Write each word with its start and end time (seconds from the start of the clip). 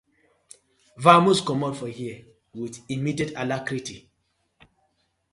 Vamoose 0.97 1.41
comot 1.45 1.73
for 1.77 1.87
here 1.87 2.25
with 2.55 2.81
immediate 2.89 3.33
alarcrity. 3.35 4.09